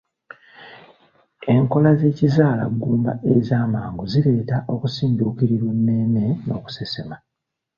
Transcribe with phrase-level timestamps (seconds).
[1.53, 7.17] Enkola z'ekizaalaggumba ez'amangu zireeta okusinduukirirwa emmeeme n'okusesema.